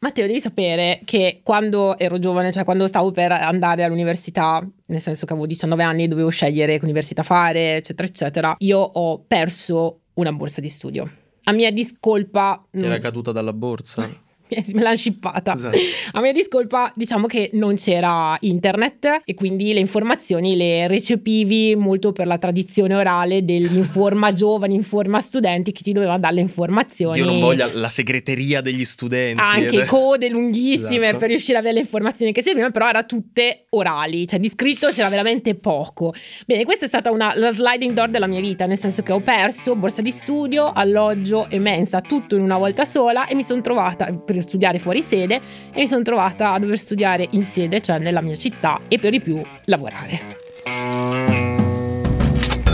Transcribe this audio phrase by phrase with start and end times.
[0.00, 5.26] Matteo, devi sapere che quando ero giovane, cioè quando stavo per andare all'università, nel senso
[5.26, 10.02] che avevo 19 anni e dovevo scegliere che università fare, eccetera, eccetera, io ho perso
[10.14, 11.10] una borsa di studio.
[11.44, 12.64] A mia discolpa...
[12.70, 14.08] Ti era caduta dalla borsa?
[14.74, 15.54] me l'hanno scippata.
[15.54, 15.76] Esatto.
[16.12, 22.12] A mia discolpa, diciamo che non c'era internet e quindi le informazioni le recepivi molto
[22.12, 27.14] per la tradizione orale dell'informa giovani, informa studenti che ti doveva dare le informazioni.
[27.14, 29.40] Dio non voglia la segreteria degli studenti.
[29.40, 31.18] Anche code lunghissime esatto.
[31.18, 34.88] per riuscire ad avere le informazioni che servivano, però era tutte orali, cioè di scritto
[34.88, 36.14] c'era veramente poco.
[36.46, 39.20] Bene, questa è stata una, la sliding door della mia vita, nel senso che ho
[39.20, 43.60] perso borsa di studio, alloggio e mensa, tutto in una volta sola e mi sono
[43.60, 45.40] trovata per per studiare fuori sede
[45.72, 49.10] e mi sono trovata a dover studiare in sede, cioè nella mia città e per
[49.10, 50.36] di più lavorare.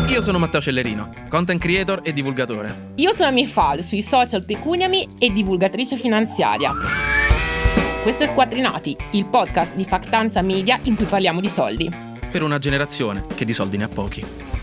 [0.09, 2.92] Io sono Matteo Cellerino, content creator e divulgatore.
[2.96, 6.73] Io sono Mifal sui social Pecuniami e divulgatrice finanziaria.
[8.02, 11.90] Questo è Squattrinati, il podcast di Factanza Media in cui parliamo di soldi.
[12.30, 14.54] Per una generazione che di soldi ne ha pochi.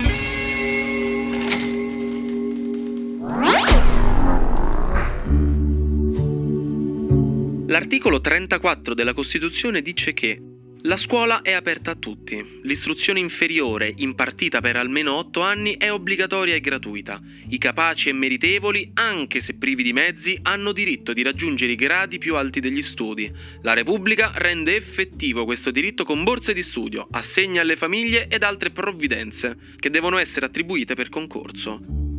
[7.71, 10.37] L'articolo 34 della Costituzione dice che
[10.81, 12.59] la scuola è aperta a tutti.
[12.63, 17.21] L'istruzione inferiore, impartita per almeno 8 anni, è obbligatoria e gratuita.
[17.47, 22.17] I capaci e meritevoli, anche se privi di mezzi, hanno diritto di raggiungere i gradi
[22.17, 23.31] più alti degli studi.
[23.61, 28.71] La Repubblica rende effettivo questo diritto con borse di studio, assegna alle famiglie ed altre
[28.71, 32.10] provvidenze, che devono essere attribuite per concorso.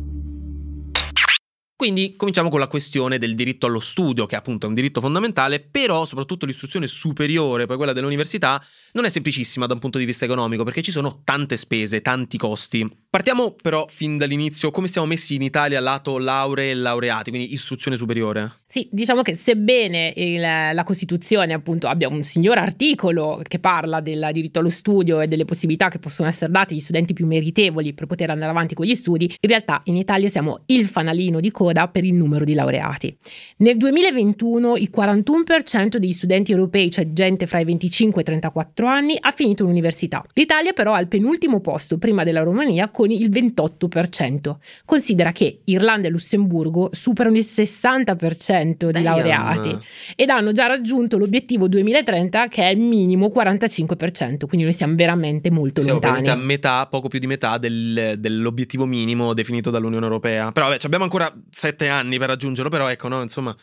[1.75, 5.59] Quindi cominciamo con la questione del diritto allo studio, che appunto è un diritto fondamentale,
[5.59, 10.25] però soprattutto l'istruzione superiore, poi quella dell'università, non è semplicissima da un punto di vista
[10.25, 13.02] economico, perché ci sono tante spese, tanti costi.
[13.13, 17.95] Partiamo però fin dall'inizio, come siamo messi in Italia lato lauree e laureati, quindi istruzione
[17.95, 18.61] superiore?
[18.65, 24.29] Sì, diciamo che sebbene il, la Costituzione appunto abbia un signor articolo che parla del
[24.33, 28.07] diritto allo studio e delle possibilità che possono essere date agli studenti più meritevoli per
[28.07, 31.87] poter andare avanti con gli studi, in realtà in Italia siamo il fanalino di coda
[31.89, 33.15] per il numero di laureati.
[33.57, 38.87] Nel 2021 il 41% degli studenti europei, cioè gente fra i 25 e i 34
[38.87, 40.25] anni, ha finito l'università.
[40.33, 44.55] L'Italia però ha il penultimo posto prima della Romania con il 28%.
[44.85, 49.03] Considera che Irlanda e Lussemburgo superano il 60% di Damn.
[49.03, 49.77] laureati
[50.15, 55.81] ed hanno già raggiunto l'obiettivo 2030 che è minimo 45%, quindi noi siamo veramente molto
[55.81, 56.25] siamo lontani.
[56.25, 60.51] Siamo a metà, poco più di metà del, dell'obiettivo minimo definito dall'Unione Europea.
[60.51, 63.55] Però vabbè, abbiamo ancora sette anni per raggiungerlo, però ecco, no, insomma...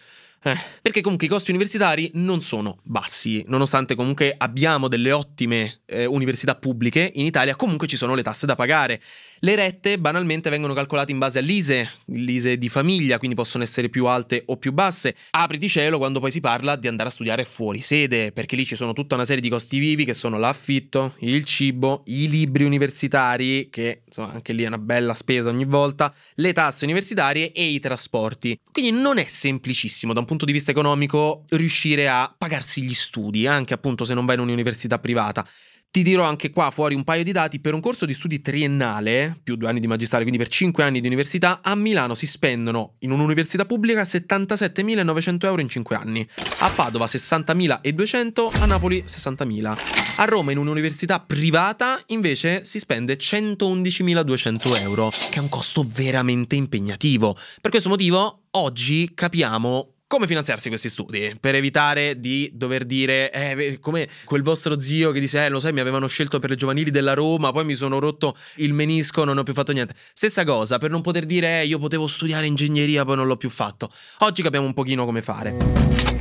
[0.42, 6.06] Eh, perché comunque i costi universitari non sono bassi, nonostante comunque abbiamo delle ottime eh,
[6.06, 9.02] università pubbliche, in Italia comunque ci sono le tasse da pagare.
[9.40, 14.06] Le rette banalmente vengono calcolate in base all'ISE, l'ISE di famiglia, quindi possono essere più
[14.06, 15.14] alte o più basse.
[15.30, 18.76] Apriti cielo quando poi si parla di andare a studiare fuori sede, perché lì ci
[18.76, 23.68] sono tutta una serie di costi vivi che sono l'affitto, il cibo, i libri universitari,
[23.70, 27.78] che insomma anche lì è una bella spesa ogni volta, le tasse universitarie e i
[27.78, 28.58] trasporti.
[28.72, 33.48] Quindi non è semplicissimo da un punto di vista economico riuscire a pagarsi gli studi,
[33.48, 35.44] anche appunto se non vai in un'università privata.
[35.90, 39.40] Ti dirò anche qua fuori un paio di dati, per un corso di studi triennale,
[39.42, 42.94] più due anni di magistrale, quindi per cinque anni di università, a Milano si spendono
[43.00, 46.24] in un'università pubblica 77.900 euro in cinque anni,
[46.60, 49.78] a Padova 60.200, a Napoli 60.000.
[50.18, 56.54] A Roma in un'università privata invece si spende 111.200 euro, che è un costo veramente
[56.54, 57.36] impegnativo.
[57.60, 61.36] Per questo motivo oggi capiamo come finanziarsi questi studi?
[61.38, 65.72] Per evitare di dover dire, eh, come quel vostro zio che dice, eh, lo sai,
[65.72, 69.38] mi avevano scelto per le giovanili della Roma, poi mi sono rotto il menisco, non
[69.38, 69.94] ho più fatto niente.
[70.12, 73.50] Stessa cosa, per non poter dire, eh, io potevo studiare ingegneria, poi non l'ho più
[73.50, 73.88] fatto.
[74.18, 76.19] Oggi capiamo un pochino come fare.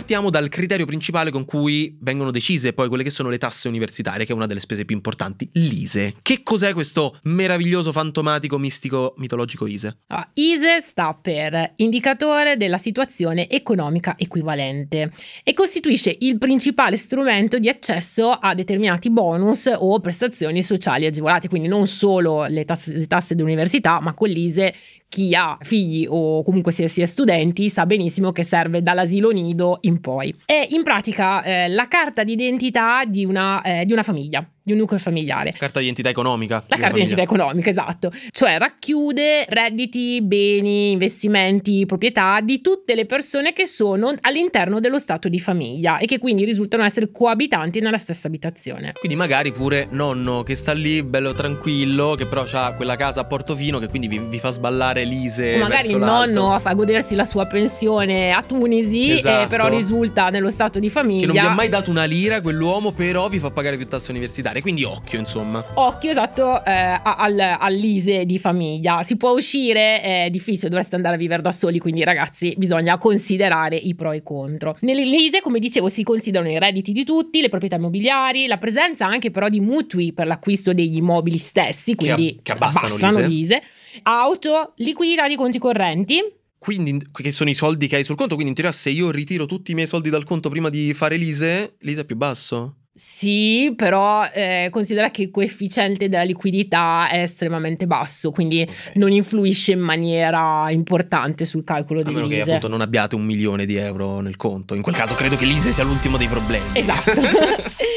[0.00, 4.24] Partiamo dal criterio principale con cui vengono decise poi quelle che sono le tasse universitarie,
[4.24, 6.14] che è una delle spese più importanti, l'ISE.
[6.22, 9.98] Che cos'è questo meraviglioso, fantomatico, mistico, mitologico ISE?
[10.06, 15.12] Ah, ISE sta per indicatore della situazione economica equivalente
[15.44, 21.68] e costituisce il principale strumento di accesso a determinati bonus o prestazioni sociali agevolate, quindi
[21.68, 24.74] non solo le tasse, le tasse dell'università, ma quell'ISE
[25.10, 30.00] chi ha figli o comunque si è studenti sa benissimo che serve dall'asilo nido in
[30.00, 30.32] poi.
[30.44, 34.78] È in pratica eh, la carta d'identità di una, eh, di una famiglia di un
[34.78, 35.52] nucleo familiare.
[35.56, 36.64] Carta di identità economica.
[36.68, 38.12] La carta di identità economica, esatto.
[38.30, 45.28] Cioè racchiude redditi, beni, investimenti, proprietà di tutte le persone che sono all'interno dello stato
[45.28, 48.92] di famiglia e che quindi risultano essere coabitanti nella stessa abitazione.
[48.98, 53.24] Quindi magari pure nonno che sta lì, bello tranquillo, che però ha quella casa a
[53.24, 55.56] Portofino che quindi vi, vi fa sballare l'Ise.
[55.56, 59.44] O magari il nonno fa godersi la sua pensione a Tunisi, esatto.
[59.44, 61.20] e però risulta nello stato di famiglia.
[61.20, 64.10] Che non vi ha mai dato una lira quell'uomo, però vi fa pagare più tasse
[64.10, 64.59] universitarie.
[64.60, 65.64] Quindi occhio, insomma.
[65.74, 69.02] Occhio, esatto, eh, al, all'ISE di famiglia.
[69.02, 73.76] Si può uscire, è difficile, dovreste andare a vivere da soli, quindi ragazzi bisogna considerare
[73.76, 74.76] i pro e i contro.
[74.80, 79.30] Nell'ISE, come dicevo, si considerano i redditi di tutti, le proprietà immobiliari, la presenza anche
[79.30, 83.62] però di mutui per l'acquisto degli immobili stessi, quindi che, che abbassano, abbassano l'ISE.
[84.02, 86.22] Auto, liquidità di conti correnti,
[86.60, 89.46] quindi, che sono i soldi che hai sul conto, quindi in teoria se io ritiro
[89.46, 92.79] tutti i miei soldi dal conto prima di fare l'ISE, l'ISE è più basso?
[93.02, 98.92] Sì, però eh, considera che il coefficiente della liquidità è estremamente basso, quindi okay.
[98.96, 102.18] non influisce in maniera importante sul calcolo dell'ISE.
[102.18, 104.74] A meno che appunto non abbiate un milione di euro nel conto.
[104.74, 106.66] In quel caso credo che l'ISE sia l'ultimo dei problemi.
[106.74, 107.12] Esatto.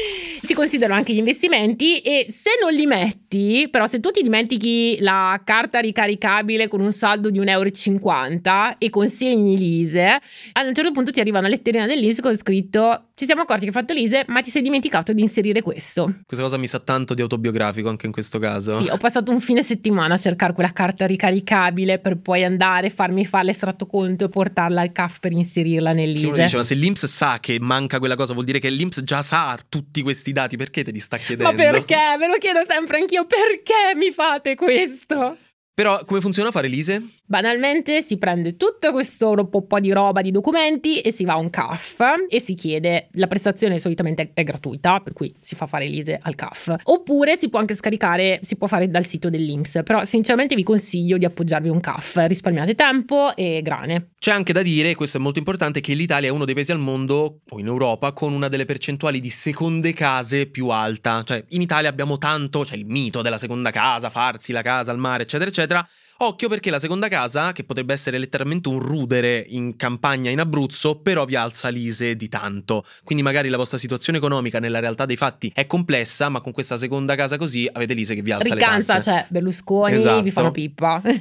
[0.44, 4.98] si considerano anche gli investimenti e se non li metti, però se tu ti dimentichi
[5.00, 10.20] la carta ricaricabile con un saldo di 1,50 euro e consegni l'ISE,
[10.52, 13.68] a un certo punto ti arriva una letterina dell'ISE con scritto ci siamo accorti che
[13.68, 16.12] hai fatto l'ISE ma ti sei dimenticato di inserire questo.
[16.26, 18.76] Questa cosa mi sa tanto di autobiografico anche in questo caso.
[18.78, 23.24] Sì, ho passato un fine settimana a cercare quella carta ricaricabile per poi andare, farmi
[23.24, 26.28] fare l'estratto conto e portarla al CAF per inserirla nell'ISE.
[26.28, 29.22] Cioè, dice, ma se l'Inps sa che manca quella cosa vuol dire che l'Inps già
[29.22, 31.50] sa tutti questi dati, perché te li sta chiedendo?
[31.50, 32.16] Ma perché?
[32.18, 35.38] Me lo chiedo sempre anch'io, perché mi fate questo?
[35.72, 37.02] Però come funziona fare l'ISE?
[37.26, 41.48] Banalmente si prende tutto questo po' di roba di documenti e si va a un
[41.48, 46.18] CAF e si chiede, la prestazione solitamente è gratuita, per cui si fa fare l'ISE
[46.22, 46.74] al CAF.
[46.82, 51.16] Oppure si può anche scaricare, si può fare dal sito dell'Inps, però sinceramente vi consiglio
[51.16, 54.10] di appoggiarvi a un CAF, risparmiate tempo e grane.
[54.18, 56.78] C'è anche da dire, questo è molto importante, che l'Italia è uno dei paesi al
[56.78, 61.22] mondo, o in Europa, con una delle percentuali di seconde case più alta.
[61.24, 64.90] Cioè in Italia abbiamo tanto, c'è cioè il mito della seconda casa, farsi la casa
[64.90, 65.88] al mare, eccetera eccetera.
[66.16, 71.00] Occhio perché la seconda casa, che potrebbe essere letteralmente un rudere in campagna in Abruzzo,
[71.00, 72.84] però vi alza l'ISE di tanto.
[73.02, 76.76] Quindi magari la vostra situazione economica nella realtà dei fatti è complessa, ma con questa
[76.76, 79.10] seconda casa così avete l'ISE che vi alza Ricanza, le tasse.
[79.10, 80.22] cioè Berlusconi esatto.
[80.22, 81.02] vi fanno pippa.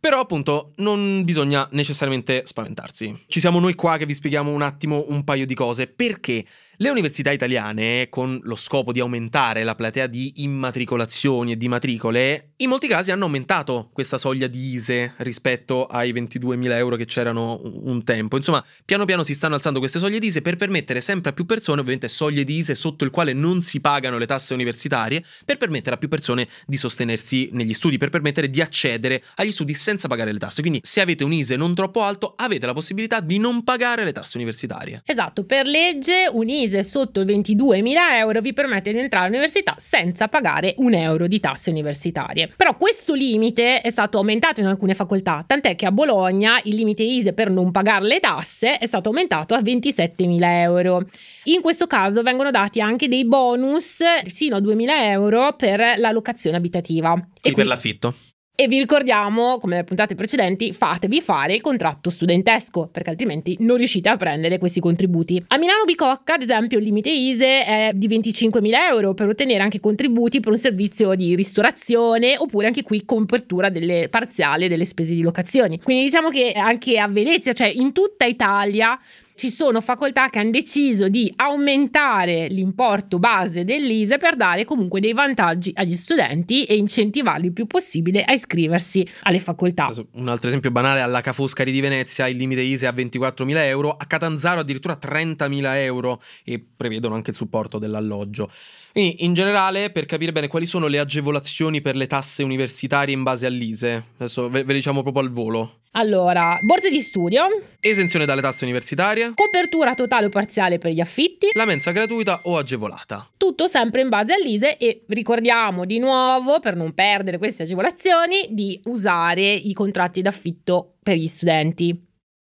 [0.00, 3.24] Però appunto non bisogna necessariamente spaventarsi.
[3.26, 5.88] Ci siamo noi qua che vi spieghiamo un attimo un paio di cose.
[5.88, 6.46] Perché
[6.80, 12.52] le università italiane, con lo scopo di aumentare la platea di immatricolazioni e di matricole,
[12.58, 17.60] in molti casi hanno aumentato questa soglia di ISE rispetto ai 22.000 euro che c'erano
[17.62, 18.36] un tempo.
[18.36, 21.46] Insomma, piano piano si stanno alzando queste soglie di ISE per permettere sempre a più
[21.46, 25.56] persone, ovviamente soglie di ISE sotto il quale non si pagano le tasse universitarie, per
[25.56, 30.06] permettere a più persone di sostenersi negli studi, per permettere di accedere agli studi senza
[30.06, 30.60] pagare le tasse.
[30.60, 34.12] Quindi se avete un ISE non troppo alto, avete la possibilità di non pagare le
[34.12, 35.02] tasse universitarie.
[35.04, 39.74] Esatto, per legge un ISE mese sotto i 22.000 euro vi permette di entrare all'università
[39.78, 42.52] senza pagare un euro di tasse universitarie.
[42.54, 47.02] Però questo limite è stato aumentato in alcune facoltà, tant'è che a Bologna il limite
[47.02, 51.06] ISE per non pagare le tasse è stato aumentato a 27.000 euro.
[51.44, 56.56] In questo caso vengono dati anche dei bonus sino a 2.000 euro per la locazione
[56.56, 57.14] abitativa.
[57.40, 58.14] E, e per l'affitto.
[58.60, 63.76] E vi ricordiamo, come nelle puntate precedenti, fatevi fare il contratto studentesco, perché altrimenti non
[63.76, 65.40] riuscite a prendere questi contributi.
[65.46, 69.78] A Milano Bicocca, ad esempio, il limite ISE è di 25.000 euro per ottenere anche
[69.78, 75.22] contributi per un servizio di ristorazione, oppure anche qui copertura delle parziali delle spese di
[75.22, 75.78] locazioni.
[75.80, 78.98] Quindi diciamo che anche a Venezia, cioè in tutta Italia,
[79.38, 85.12] ci sono facoltà che hanno deciso di aumentare l'importo base dell'ISE per dare comunque dei
[85.12, 89.90] vantaggi agli studenti e incentivarli il più possibile a iscriversi alle facoltà.
[90.14, 93.90] Un altro esempio banale, alla Ca' Foscari di Venezia il limite ISE a 24.000 euro,
[93.90, 98.50] a Catanzaro addirittura 30.000 euro e prevedono anche il supporto dell'alloggio.
[98.90, 103.22] Quindi in generale per capire bene quali sono le agevolazioni per le tasse universitarie in
[103.22, 105.82] base all'ISE, adesso ve, ve diciamo proprio al volo.
[105.92, 107.46] Allora, borse di studio.
[107.80, 109.32] Esenzione dalle tasse universitarie.
[109.34, 111.48] Copertura totale o parziale per gli affitti.
[111.52, 113.28] La mensa gratuita o agevolata.
[113.36, 118.80] Tutto sempre in base all'ISE e ricordiamo di nuovo, per non perdere queste agevolazioni, di
[118.84, 122.06] usare i contratti d'affitto per gli studenti.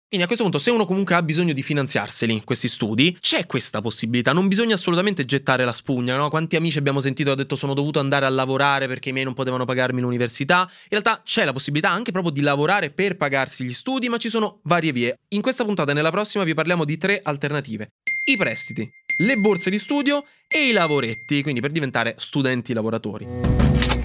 [0.09, 3.83] Quindi a questo punto, se uno comunque ha bisogno di finanziarseli questi studi, c'è questa
[3.83, 6.31] possibilità, non bisogna assolutamente gettare la spugna, no?
[6.31, 9.27] Quanti amici abbiamo sentito che hanno detto sono dovuto andare a lavorare perché i miei
[9.27, 10.61] non potevano pagarmi l'università?
[10.61, 14.31] In realtà c'è la possibilità anche proprio di lavorare per pagarsi gli studi, ma ci
[14.31, 15.19] sono varie vie.
[15.35, 17.91] In questa puntata e nella prossima vi parliamo di tre alternative.
[18.25, 18.91] I prestiti.
[19.19, 23.98] le borse di studio e i lavoretti, quindi per diventare studenti lavoratori.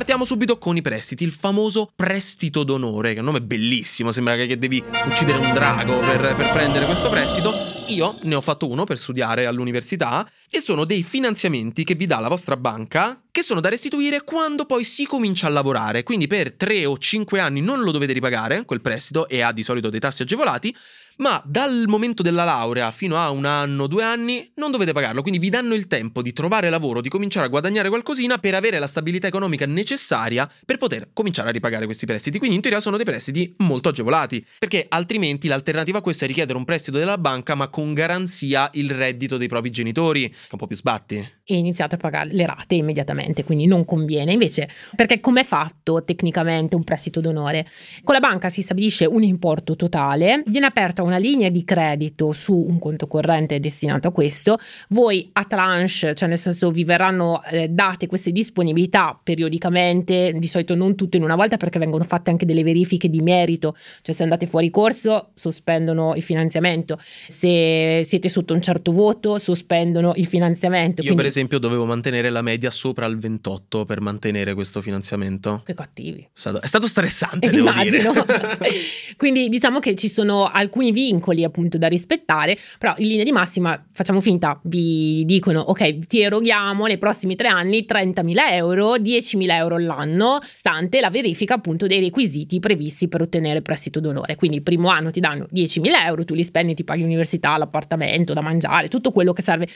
[0.00, 4.34] Partiamo subito con i prestiti, il famoso prestito d'onore, che è un nome bellissimo, sembra
[4.34, 7.52] che devi uccidere un drago per, per prendere questo prestito.
[7.88, 12.18] Io ne ho fatto uno per studiare all'università e sono dei finanziamenti che vi dà
[12.18, 16.02] la vostra banca che sono da restituire quando poi si comincia a lavorare.
[16.02, 19.62] Quindi per 3 o 5 anni non lo dovete ripagare, quel prestito, e ha di
[19.62, 20.74] solito dei tassi agevolati,
[21.20, 25.38] ma dal momento della laurea fino a un anno, due anni non dovete pagarlo, quindi
[25.38, 28.86] vi danno il tempo di trovare lavoro, di cominciare a guadagnare qualcosina per avere la
[28.86, 32.38] stabilità economica necessaria per poter cominciare a ripagare questi prestiti.
[32.38, 36.56] Quindi in teoria sono dei prestiti molto agevolati, perché altrimenti l'alternativa a questo è richiedere
[36.56, 40.66] un prestito della banca ma con garanzia il reddito dei propri genitori, che un po'
[40.66, 41.16] più sbatti.
[41.44, 44.32] E iniziate a pagare le rate immediatamente, quindi non conviene.
[44.32, 47.68] Invece, perché com'è fatto tecnicamente un prestito d'onore?
[48.04, 52.54] Con la banca si stabilisce un importo totale, viene aperta una linea di credito su
[52.54, 57.68] un conto corrente destinato a questo, voi a tranche, cioè nel senso vi verranno eh,
[57.68, 62.44] date queste disponibilità periodicamente, di solito non tutte in una volta perché vengono fatte anche
[62.44, 66.98] delle verifiche di merito, cioè se andate fuori corso sospendono il finanziamento,
[67.28, 71.02] se siete sotto un certo voto sospendono il finanziamento.
[71.02, 71.16] Io quindi...
[71.16, 75.62] per esempio dovevo mantenere la media sopra il 28 per mantenere questo finanziamento.
[75.64, 76.20] Che cattivi.
[76.20, 78.12] È stato, è stato stressante, devo Immagino.
[78.12, 78.80] dire.
[79.16, 83.82] quindi diciamo che ci sono alcuni vincoli appunto da rispettare, però in linea di massima
[83.92, 89.76] facciamo finta, vi dicono ok ti eroghiamo nei prossimi tre anni 30.000 euro, 10.000 euro
[89.76, 94.36] all'anno, stante la verifica appunto dei requisiti previsti per ottenere il prestito d'onore.
[94.36, 98.32] Quindi il primo anno ti danno 10.000 euro, tu li spendi, ti paghi l'università, l'appartamento,
[98.32, 99.68] da mangiare, tutto quello che serve.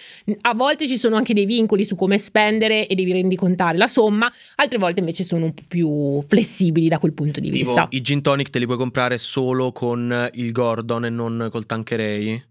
[0.42, 4.30] A volte ci sono anche dei vincoli su come spendere e devi rendicontare la somma,
[4.56, 7.86] altre volte invece sono un po' più flessibili da quel punto di tipo, vista.
[7.90, 12.42] I gin tonic te li puoi comprare solo con il Gordon e non col Tanqueray?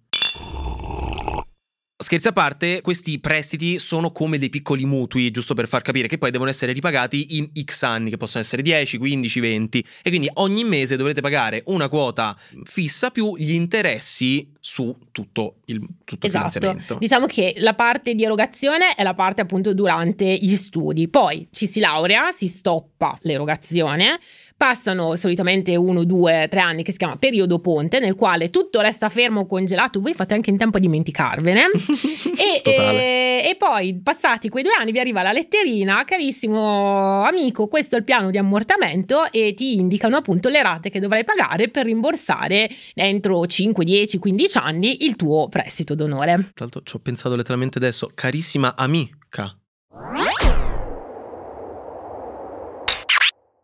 [2.03, 6.17] Scherzi a parte, questi prestiti sono come dei piccoli mutui, giusto per far capire che
[6.17, 10.29] poi devono essere ripagati in X anni, che possono essere 10, 15, 20 e quindi
[10.33, 16.45] ogni mese dovrete pagare una quota fissa più gli interessi su tutto il, tutto esatto.
[16.45, 16.97] il finanziamento.
[16.99, 21.67] Diciamo che la parte di erogazione è la parte appunto durante gli studi, poi ci
[21.67, 24.19] si laurea, si stoppa l'erogazione
[24.63, 29.09] Passano solitamente uno, due, tre anni che si chiama periodo ponte, nel quale tutto resta
[29.09, 31.63] fermo, congelato, voi fate anche in tempo a dimenticarvene.
[32.39, 37.95] e, e, e, poi, passati quei due anni, vi arriva la letterina, carissimo amico, questo
[37.95, 41.83] è il piano di ammortamento e ti indicano appunto le rate che dovrai pagare per
[41.83, 46.51] rimborsare entro 5, 10, 15 anni il tuo prestito d'onore.
[46.55, 49.57] L'altro ci ho pensato letteralmente adesso, carissima amica.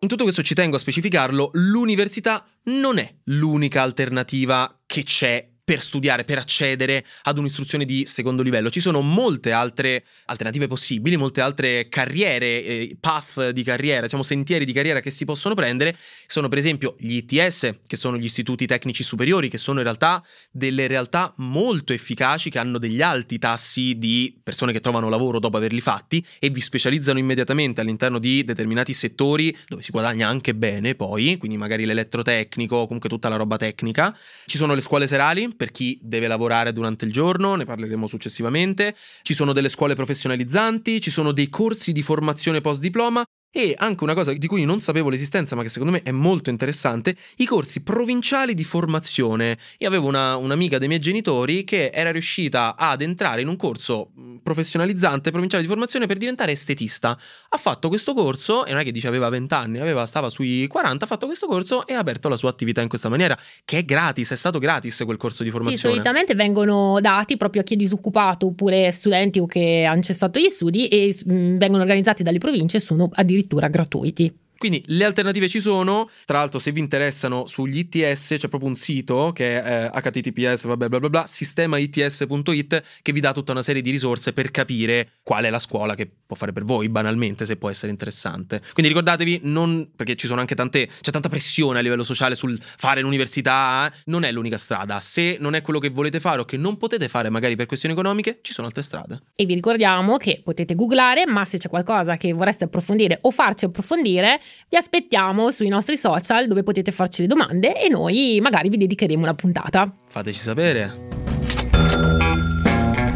[0.01, 5.83] In tutto questo ci tengo a specificarlo, l'università non è l'unica alternativa che c'è per
[5.83, 8.71] studiare, per accedere ad un'istruzione di secondo livello.
[8.71, 14.65] Ci sono molte altre alternative possibili, molte altre carriere, eh, path di carriera, diciamo sentieri
[14.65, 15.95] di carriera che si possono prendere.
[16.25, 20.25] Sono per esempio gli ITS, che sono gli istituti tecnici superiori, che sono in realtà
[20.49, 25.57] delle realtà molto efficaci, che hanno degli alti tassi di persone che trovano lavoro dopo
[25.57, 30.95] averli fatti e vi specializzano immediatamente all'interno di determinati settori dove si guadagna anche bene
[30.95, 34.17] poi, quindi magari l'elettrotecnico, comunque tutta la roba tecnica.
[34.47, 38.95] Ci sono le scuole serali per chi deve lavorare durante il giorno, ne parleremo successivamente.
[39.23, 44.03] Ci sono delle scuole professionalizzanti, ci sono dei corsi di formazione post diploma e anche
[44.03, 47.45] una cosa di cui non sapevo l'esistenza, ma che secondo me è molto interessante, i
[47.45, 49.57] corsi provinciali di formazione.
[49.79, 54.11] Io avevo una, un'amica dei miei genitori che era riuscita ad entrare in un corso
[54.43, 57.17] professionalizzante provinciale di formazione per diventare estetista.
[57.49, 60.67] Ha fatto questo corso, e non è che dice aveva 20 anni, aveva, stava sui
[60.67, 63.79] 40, ha fatto questo corso e ha aperto la sua attività in questa maniera, che
[63.79, 65.77] è gratis, è stato gratis quel corso di formazione.
[65.77, 70.39] Sì, solitamente vengono dati proprio a chi è disoccupato oppure studenti o che hanno cessato
[70.39, 74.33] gli studi e mh, vengono organizzati dalle province e sono addirittura addirittura gratuiti.
[74.59, 78.75] Quindi le alternative ci sono, tra l'altro se vi interessano sugli ITS c'è proprio un
[78.75, 83.61] sito che è eh, https vabbè bla bla bla sistemaits.it che vi dà tutta una
[83.61, 87.45] serie di risorse per capire qual è la scuola che può fare per voi banalmente
[87.45, 88.59] se può essere interessante.
[88.73, 92.59] Quindi ricordatevi non perché ci sono anche tante c'è tanta pressione a livello sociale sul
[92.61, 94.99] fare l'università, non è l'unica strada.
[94.99, 97.95] Se non è quello che volete fare o che non potete fare magari per questioni
[97.95, 99.21] economiche, ci sono altre strade.
[99.35, 103.63] E vi ricordiamo che potete googlare, ma se c'è qualcosa che vorreste approfondire o farci
[103.63, 108.77] approfondire vi aspettiamo sui nostri social dove potete farci le domande e noi magari vi
[108.77, 109.91] dedicheremo una puntata.
[110.07, 111.07] Fateci sapere.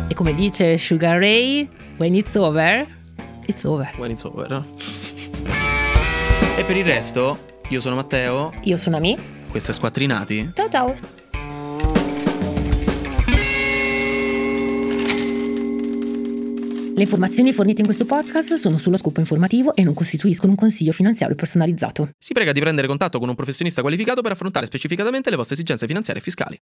[0.08, 2.86] E come dice Sugar Ray, when it's over,
[3.46, 3.92] it's over.
[3.98, 4.64] When it's over.
[6.58, 7.38] e per il resto,
[7.70, 8.54] io sono Matteo.
[8.64, 9.18] Io sono Ami.
[9.50, 10.52] Questo è Squattrinati.
[10.54, 11.23] Ciao ciao.
[16.96, 20.92] Le informazioni fornite in questo podcast sono sullo scopo informativo e non costituiscono un consiglio
[20.92, 22.12] finanziario personalizzato.
[22.20, 25.88] Si prega di prendere contatto con un professionista qualificato per affrontare specificatamente le vostre esigenze
[25.88, 26.60] finanziarie e fiscali.